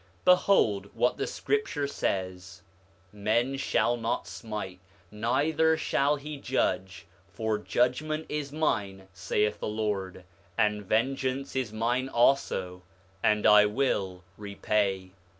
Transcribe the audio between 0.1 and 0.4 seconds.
8:20